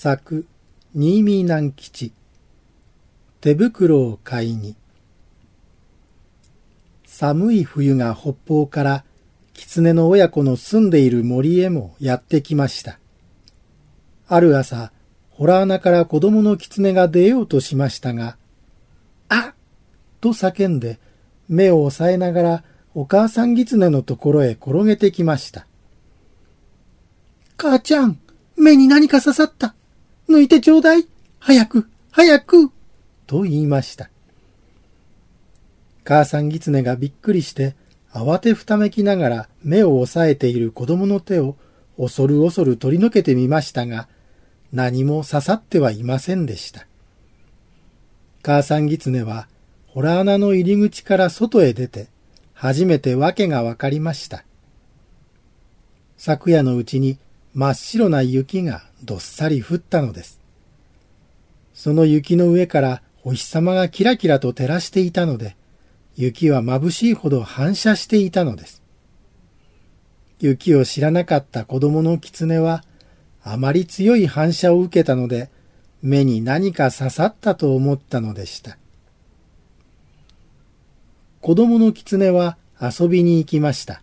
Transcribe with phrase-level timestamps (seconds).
[0.00, 0.46] 作、
[0.94, 2.12] 新見南吉。
[3.40, 4.76] 手袋を買いに。
[7.04, 9.04] 寒い冬が北方から
[9.54, 13.00] 狐の親子の住んでいる森へもやってきました。
[14.28, 14.92] ある朝、
[15.30, 18.36] ホラー穴から子供の狐が出ようとしましたが、
[19.28, 19.54] あっ
[20.20, 21.00] と叫んで
[21.48, 25.66] 目を押さえながらお母さん狐のところへ転げてきました。
[27.56, 28.20] 母ちゃん、
[28.56, 29.74] 目に何か刺さった。
[30.28, 31.06] 抜いてちょうだい。
[31.38, 32.70] 早く、早く。
[33.26, 34.10] と言いました。
[36.04, 37.76] 母さん狐がびっくりして
[38.12, 41.56] 慌てふためきながら目を押さえている子供の手を
[41.98, 44.08] 恐る恐る取り除けてみましたが、
[44.72, 46.86] 何も刺さってはいませんでした。
[48.42, 49.48] 母さん狐は、
[49.86, 52.08] ホラ穴の入り口から外へ出て、
[52.52, 54.44] 初めて訳がわかりました。
[56.16, 57.18] 昨夜のうちに
[57.54, 60.40] 真っ白な雪がどっさり降ったのです。
[61.74, 65.56] その雪の上からお日様がキラキラと照らしていたので、
[66.16, 68.82] 雪は眩しいほど反射していたのです。
[70.40, 72.84] 雪を知らなかった子供の狐は、
[73.42, 75.50] あまり強い反射を受けたので、
[76.02, 78.78] 目に何か刺さったと思ったのでした。
[81.40, 84.02] 子供の狐は遊びに行きました。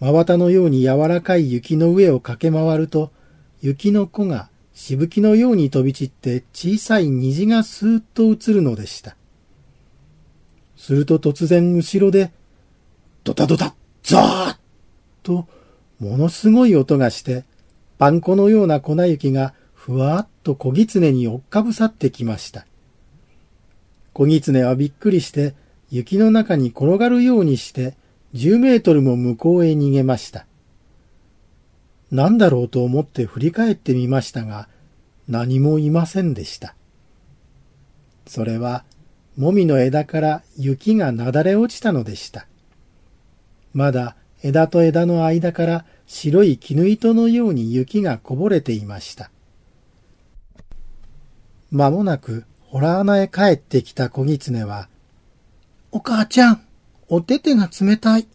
[0.00, 3.10] 真綿のように柔らかい雪の上を駆け回ると、
[3.62, 9.16] 雪の子がしぶきのように飛び散って小さい虹がスーッと映るのでした。
[10.76, 12.30] すると突然後ろで、
[13.24, 14.56] ドタドタ、ザーッ
[15.22, 15.48] と、
[15.98, 17.44] ものすごい音がして、
[17.96, 22.66] パン粉のような粉雪がふわっと小狐に追っかぶさってきました。
[24.12, 25.54] 小狐はびっくりして、
[25.90, 27.96] 雪の中に転がるようにして、
[28.36, 30.46] 10メートルも向こうへ逃げました。
[32.10, 34.68] 何だろうと思って振り返ってみましたが、
[35.26, 36.76] 何もいませんでした。
[38.26, 38.84] それは、
[39.36, 42.46] もみの枝から雪がなだれ落ちたのでした。
[43.72, 49.30] まだ枝と枝の間から白い絹糸のように雪がこぼれていました。
[51.70, 54.88] まもなく、ホラー穴へ帰ってきた小狐は、
[55.90, 56.65] お母ちゃん、
[57.08, 58.26] お手手が冷たい。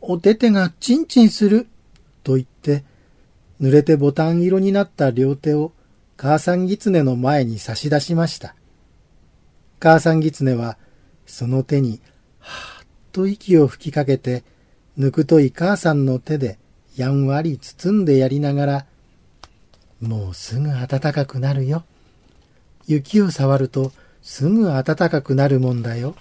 [0.00, 1.66] お手手がチンチンする。
[2.22, 2.84] と言って、
[3.60, 5.72] 濡れてボタン色になった両手を
[6.16, 8.54] 母さん狐の前に差し出しました。
[9.80, 10.78] 母さん狐は、
[11.26, 12.00] その手に、
[12.38, 14.44] はーっと息を吹きかけて、
[14.96, 16.58] ぬくとい母さんの手で
[16.96, 18.86] やんわり包んでやりながら、
[20.00, 21.84] もうすぐ暖かくなるよ。
[22.86, 23.92] 雪を触ると
[24.22, 26.14] すぐ暖かくなるもんだよ。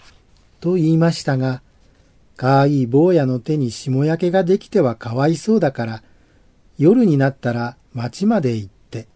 [0.59, 1.61] と言いましたが、
[2.35, 6.03] かわいい坊やの手に霜焼けができてはかわいそうだから、
[6.77, 9.07] 夜になったら町まで行って、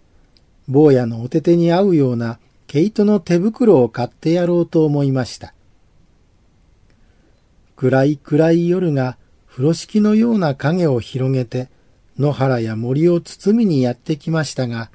[0.67, 5.53] 坊やのお手手に合うような毛糸の手袋を買ってやろうと思いました。
[7.75, 9.17] 暗い暗い夜が
[9.47, 11.69] 風呂敷のような影を広げて、
[12.19, 14.91] 野原や森を包みにやってきましたが、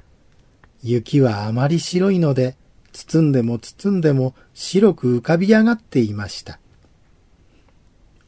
[0.81, 2.55] 雪はあまり白いので、
[2.91, 6.59] 包んでも包んでも白く浮かび上がっていました。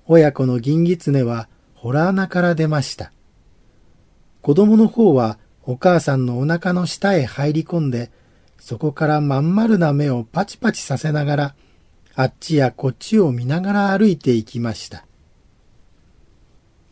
[0.07, 3.11] 親子の銀狐はホラー穴から出ました。
[4.41, 8.11] 子供の方はお母さんのお腹の下へ入り込んで、
[8.59, 11.55] そこからまん丸な目をパチパチさせながら、
[12.13, 15.05] あっちやこっちを見ながら歩いていきました。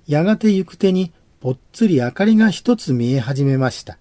[0.07, 3.97] やがて行く手にぽっつり明かりが一つ見え始めました。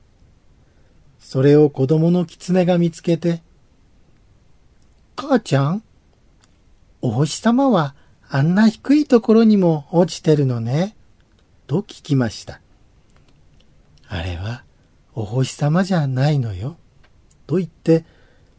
[1.19, 3.43] それを子供の狐が見つけて、
[5.15, 5.83] 母ちゃん
[7.03, 7.95] お星様は
[8.35, 10.97] あんな低いところにも落ちてるのね。
[11.67, 12.63] と聞きました。
[14.09, 14.65] あれは
[15.15, 16.79] お星様じゃないのよ。
[17.47, 18.07] と言って、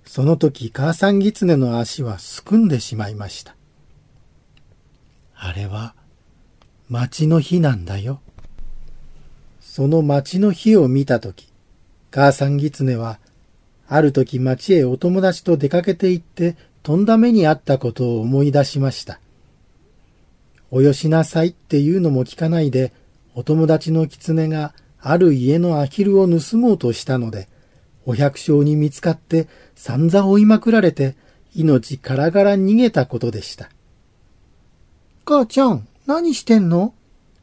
[0.06, 3.56] その時母さん狐の足はすくんでしまいました。
[5.36, 5.96] あれは
[6.88, 8.22] 町の日なんだよ。
[9.60, 11.52] その町の日を見た時、
[12.12, 13.18] 母さん狐は
[13.88, 19.20] ある時町へお友達と出かけて行ってとんだ目にあったことを思い出しました。
[20.76, 22.94] およしなさいっていうのも聞かないで、
[23.36, 27.48] お友達の狐がある家のアヒルを盗もうとしたので、
[28.08, 31.16] お百姓に見つかって散々追いまくられて、
[31.54, 33.70] 命からがら逃げたことでした。
[35.26, 36.96] 母ちゃん、何してんの？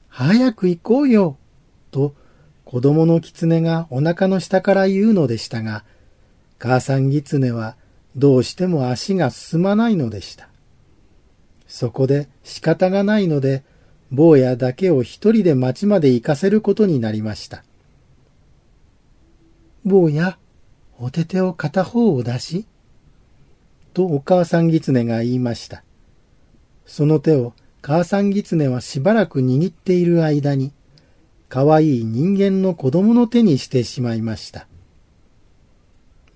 [0.08, 1.36] 早く行こうよ。
[1.92, 2.16] と、
[2.64, 5.84] 子供の狐がお腹の下から言うのでしたが、
[6.58, 7.76] 母さん狐は
[8.16, 10.49] どうしても足が進まないのでした。
[11.70, 13.62] そこで仕方がないので、
[14.10, 17.62] 坊やだけを一人で町まで行かせることになりました。
[19.84, 20.36] 坊や、
[20.98, 22.66] お手手を片方を出し。
[23.94, 25.84] とお母さん狐が言いました。
[26.86, 30.72] その手を母さん狐はしばらく握っている間に、
[31.48, 34.66] かわいい人間の子供の手にしてしまいました。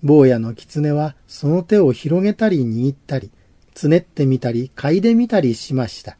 [0.01, 3.31] 坊やの狐はその手を広げたり握ったり、
[3.75, 6.17] つねってみたり、嗅いでみたりしました。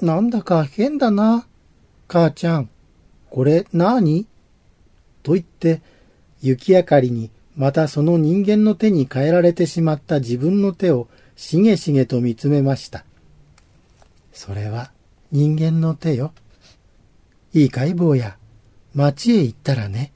[0.00, 1.46] なんだか変だな。
[2.06, 2.70] 母ちゃん、
[3.28, 4.26] これ何？
[5.22, 5.82] と言って、
[6.40, 13.04] 雪明かりにまたその人間の手に変えられてしまった自分の手をしげしげと見つめました。
[14.32, 14.92] それは
[15.32, 16.32] 人間の手よ。
[17.52, 18.36] いいかい坊や、
[18.94, 20.12] 町へ行ったらね、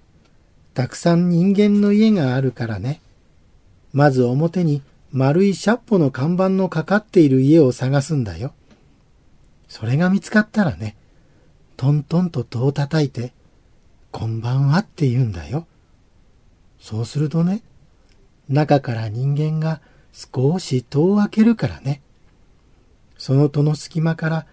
[0.75, 3.01] たくさん人間の家があるからね。
[3.93, 4.81] まず表に
[5.13, 8.55] 丸いシャッポの看板のかかっている家を探すんだよ。
[9.69, 10.97] それが見つかったらね、
[11.77, 13.35] トントンと戸を叩いて、
[14.11, 15.67] こんばんはって言うんだよ。
[16.81, 17.63] そうするとね、
[18.49, 19.83] 中から人間が
[20.13, 22.01] 少し戸を開けるからね。
[23.19, 24.47] その戸の隙間から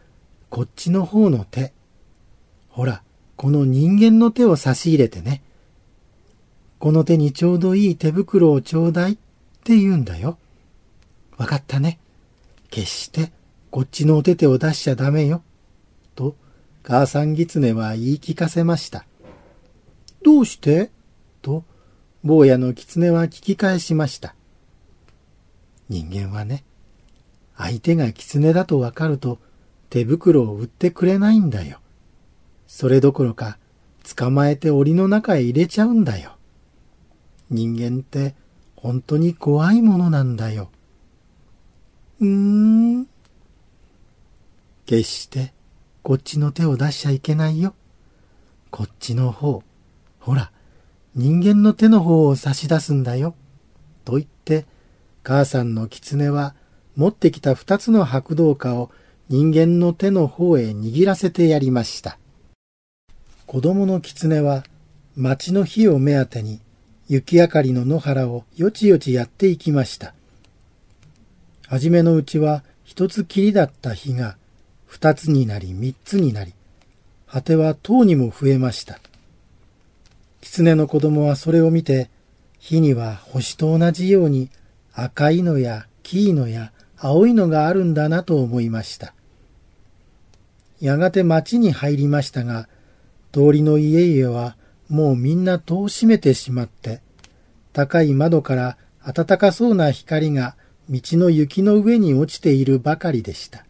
[0.49, 1.71] こっちの方の手。
[2.67, 3.01] ほら、
[3.37, 5.41] この人間の手を差し入れてね。
[6.79, 9.17] この手にちょうどいい手袋をちょうだいっ
[9.63, 10.37] て言うんだよ。
[11.39, 11.99] わかったね。
[12.69, 13.31] 決して
[13.71, 15.41] こっちのお手手を出しちゃダメよ。
[16.13, 16.35] と、
[16.83, 19.05] 母さん狐は言い聞かせました。
[20.21, 20.91] どうして？
[21.41, 21.63] と、
[22.25, 24.35] 坊やの狐は聞き返しました。
[25.87, 26.65] 人間はね、
[27.55, 29.39] 相手が狐だとわかると
[29.89, 31.79] 手袋を売ってくれないんだよ。
[32.67, 33.57] それどころか、
[34.15, 36.35] 捕まえて檻の中へ入れちゃうんだよ。
[37.49, 38.35] 人間って
[38.75, 40.69] 本当に怖いものなんだよ。
[42.21, 43.07] うーん。
[44.85, 45.53] 決して
[46.03, 47.73] こっちの手を出しちゃいけないよ。
[48.71, 49.63] こっちの方。
[50.19, 50.51] ほら、
[51.15, 53.35] 人間の手の方を差し出すんだよ。
[54.03, 54.65] と言って、
[55.23, 56.55] 母さんの狐は
[56.95, 58.91] 持ってきた二つの白銅貨を
[59.29, 62.17] 人間の手の方へ握らせてやりました。
[63.45, 64.63] 子供の狐は
[65.15, 66.59] 町の火を目当てに
[67.07, 70.13] 雪明かりの野原をよちよちやっていきました。
[71.69, 74.37] はじめのうちは一つきりだった火が
[74.87, 76.55] 二つになり三つになり、
[77.27, 78.99] 果ては塔にも増えました。
[80.41, 82.09] 狐の子供はそれを見て、
[82.57, 84.49] 火には星と同じように
[84.93, 89.13] 赤いのや黄いのや青いのがあるんだなと思いました。
[90.81, 92.67] やがて町に入りましたが、
[93.31, 94.55] 通りの家々は
[94.89, 97.01] もうみんな戸を閉めてしまって、
[97.73, 100.55] 高い窓から暖かそうな光が
[100.89, 103.65] 道の雪の上に落ちているばかりでした。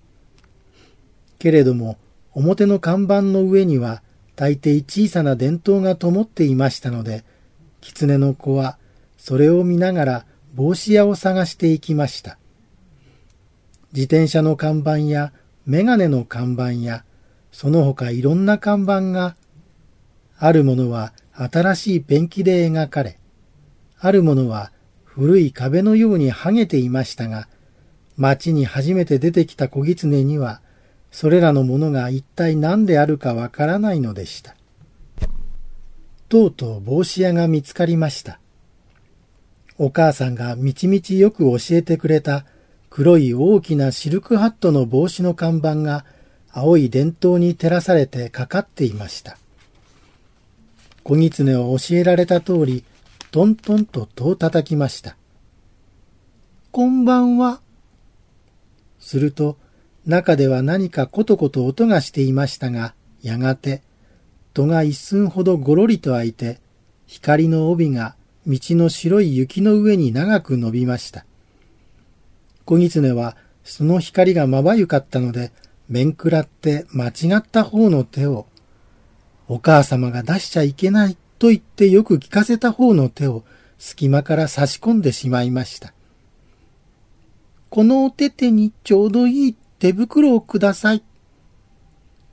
[1.37, 1.97] けれども、
[2.33, 4.01] 表の看板の上には
[4.35, 7.25] 大抵小さな電灯が灯っていましたので、
[7.81, 8.77] 狐の子は
[9.17, 10.25] それを見ながら
[10.55, 12.37] 帽子屋を探していきました。
[13.91, 15.33] 自転車の看板や
[15.65, 17.03] メガネの看板や、
[17.51, 19.35] その他いろんな看板が
[20.37, 23.19] あるものは新しいペンキで描かれ、
[23.99, 24.71] あるものは
[25.09, 27.47] 古い壁のように剥げていましたが、
[28.15, 30.61] 町に初めて出てきた小狐には、
[31.11, 34.55] それらのものが一体何であるかわからないのでした。
[36.29, 38.39] とうとう帽子屋が見つかりました。
[39.79, 42.45] お母さんがみちみちよく教えてくれた
[42.89, 46.05] 黒い大きなシルクハットの帽子の看板が
[46.51, 49.37] 青い電灯に照らされてかかっていました。
[51.03, 52.83] 小狐は教えられた通り、
[53.31, 55.15] トントンと戸を叩きました。
[56.71, 57.61] こんばんは。
[58.99, 59.55] すると、
[60.07, 63.83] 中では何かコトコト音がしていましたが、やがて、
[64.55, 66.59] 戸が一寸ほどごろりと開いて、
[67.05, 68.15] 光の帯が
[68.47, 71.23] 道の白い雪の上に長く伸びました。
[72.65, 75.51] 小狐はその光がまばゆかったので、
[75.87, 78.47] 面食らって間違った方の手を
[79.47, 83.43] お母様が出しちゃいけないと言ってよく聞かせた方の手を
[83.77, 85.93] 隙間から差し込んでしまいました。
[87.69, 91.03] このお手手にちょうどいい手袋をください。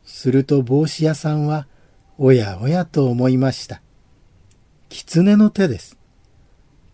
[0.05, 1.67] すると帽子屋さんは、
[2.19, 3.81] おやおやと思いました。
[4.89, 5.97] 狐の手です。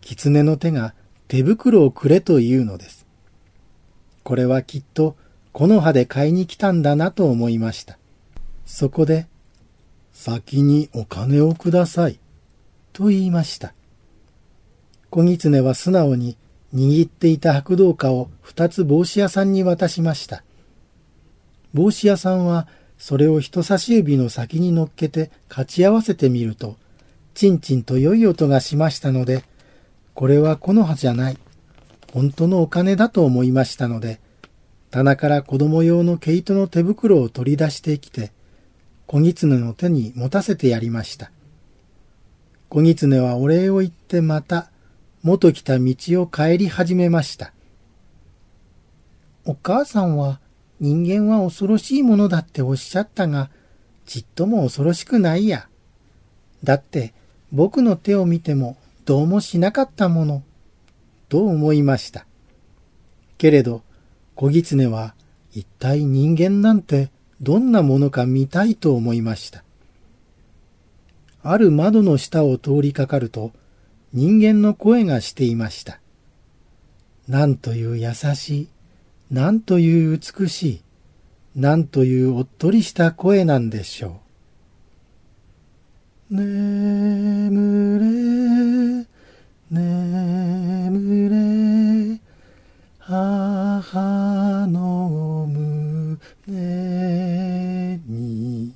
[0.01, 0.93] 狐の手が
[1.27, 3.07] 手袋をくれというのです。
[4.23, 5.15] これはきっと
[5.51, 7.97] 木の葉で買いに来たんだなと思いました。
[8.65, 9.27] そこで
[10.13, 12.19] 先にお金をください。
[12.93, 13.73] と言いました。
[15.09, 16.37] 小狐は素直に
[16.73, 20.43] 握っていた白銅貨を二つ帽子屋さんに渡しました。
[21.73, 22.67] 帽子屋さんは
[22.97, 26.77] それを人差し指の先に乗っけて勝ち合わせてみると、
[27.33, 29.43] ちんちんと良い音がしましたので、
[30.13, 31.37] これは木の葉じゃない。
[32.13, 34.19] 本当のお金だと思いましたので、
[34.91, 38.31] 棚から子供用の毛糸の手袋を取り出してきて、
[39.07, 41.31] 小狐の手に持たせてやりました。
[42.69, 44.71] 小狐はお礼を言ってまた
[45.21, 47.53] 元来た道を帰り始めました。
[49.45, 50.39] お母さんは
[50.79, 53.49] 人間は恐ろしいものだっておっしゃったが、
[54.05, 55.67] ちっとも恐ろしくないや。
[56.63, 57.13] だって
[57.51, 60.43] 僕の手を見てもどうもしなかったもの、
[61.29, 62.25] と思いました。
[63.37, 63.83] けれど、
[64.35, 65.13] 小狐は
[65.51, 67.11] 一体人間なんて
[67.41, 69.63] どんなものか見たいと思いました。
[71.41, 73.51] ある窓の下を通りかかると
[74.13, 75.99] 人間の声がしていました。
[77.27, 78.67] なんという優しい、
[79.31, 80.81] なんという美しい、
[81.55, 84.19] なんというおっとりした声なんでしょ
[86.31, 86.35] う。
[86.35, 89.07] 眠れ、
[89.71, 91.29] 眠
[92.15, 92.19] れ、
[92.99, 95.32] 母の
[96.47, 98.73] 胸に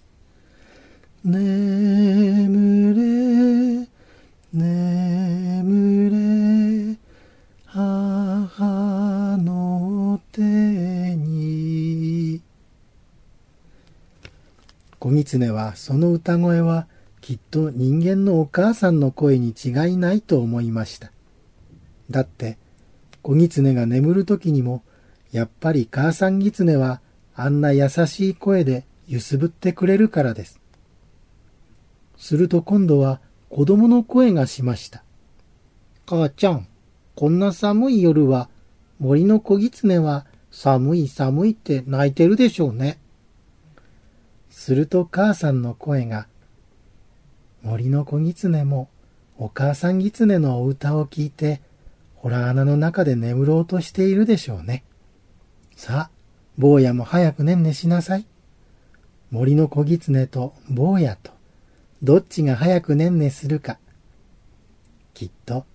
[1.23, 3.87] 眠れ
[4.53, 6.97] 眠れ
[7.65, 12.41] 母の手に
[14.99, 16.87] 小狐はその歌声は
[17.21, 21.11] きっと人間のお母さんの声に違いないと思いました
[22.09, 22.57] だって
[23.27, 24.83] 小狐が眠る時にも、
[25.33, 27.01] やっぱり母さん狐は
[27.39, 30.59] あんな優しい声で揺すぶってくれるからです。
[32.17, 35.03] すると今度は子供の声がしました。
[36.07, 36.67] 母ちゃん、
[37.15, 38.49] こんな寒い夜は
[38.97, 42.97] 森の小狐は寒い寒いって泣いてるでしょうね。
[44.49, 46.27] すると母さんの声が、
[47.61, 48.89] 森の小狐も
[49.37, 51.61] お母さん狐のお歌を聞いて
[52.15, 54.83] ほら穴の中で眠ろうとしているでしょうね。
[55.75, 56.16] さあ、
[56.57, 58.25] 坊やも早くねんねしなさい。
[59.29, 61.31] 森の小狐と坊やと、
[62.01, 63.77] どっちが早くねんねするか。
[65.13, 65.65] きっと、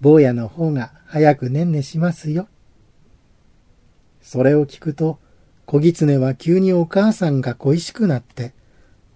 [0.00, 2.48] 坊やの方が早くねんねしますよ。
[4.20, 5.18] それを聞くと、
[5.66, 8.52] 小狐は急にお母さんが恋しくなって、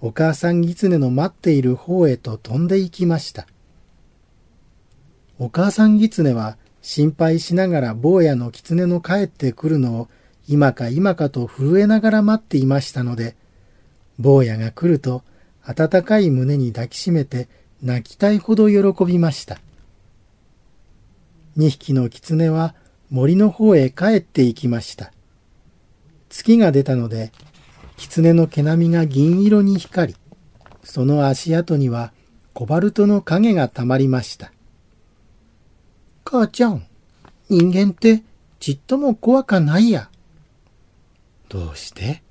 [0.01, 3.47] お母さん狐の待っている方へと飛んで行きました。
[5.39, 10.09] お母さん狐は心配しながら坊やの狐の帰ってくるのを
[10.49, 13.37] 今か今かと震えながら待っていましたので、
[14.19, 15.23] 坊やが来ると
[15.65, 17.49] 温かい胸に抱きしめて
[17.83, 19.59] 泣きたいほど喜びました。
[21.57, 22.75] 二匹の狐は
[23.11, 25.13] 森の方へ帰って行きました。
[26.29, 27.33] 月が出たので、
[27.97, 30.19] 狐の毛並みが銀色に光り、
[30.85, 32.13] その足跡には
[32.53, 34.53] コバルトの影がたまりました。
[36.25, 36.87] 母ちゃん、
[37.49, 38.23] 人間って
[38.61, 40.11] ちっとも怖かないや。
[41.49, 42.23] どうして？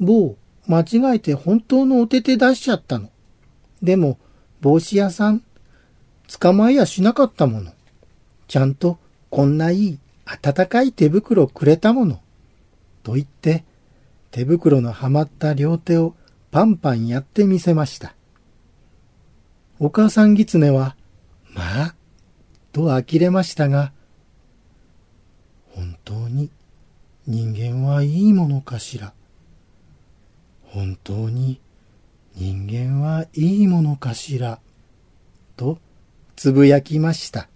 [0.00, 3.10] 坊、間違えて本当のお手手出しちゃったの。
[3.82, 4.18] でも、
[4.60, 5.42] 帽子屋さん、
[6.40, 7.72] 捕まえやしなかったもの。
[8.48, 8.98] ちゃんと
[9.30, 9.98] こんないい
[10.42, 12.20] 暖かい手袋くれたもの。
[13.02, 13.64] と言って、
[14.30, 16.14] 手袋のはまった両手を
[16.50, 18.14] パンパンやってみせました。
[19.78, 20.96] お母さん狐は、
[21.52, 21.94] まあ、
[22.72, 23.92] と呆れましたが、
[25.72, 26.50] 本当に
[27.26, 29.14] 人間はいいものかしら？
[30.64, 31.58] 本当に
[32.34, 34.60] 人間はいいものかしら？
[35.56, 35.78] と
[36.36, 37.48] つぶやきました。